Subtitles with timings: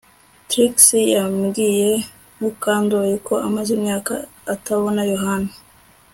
[0.49, 0.75] Trix
[1.15, 1.91] yabwiye
[2.39, 4.13] Mukandoli ko amaze imyaka
[4.53, 5.51] atabona Yohana